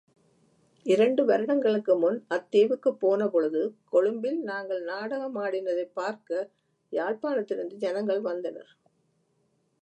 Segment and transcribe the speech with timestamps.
[0.85, 3.73] இரண்டு வருடங்களுக்கு முன் அத்தீவுக்குப் போனபொழுது,
[3.85, 6.49] கொழும்பில் நாங்கள் நாடகமாடினதைப் பார்க்க,
[6.91, 8.71] யாழ்ப்பாணத்திலிருந்து ஜனங்கள் வந்தனர்.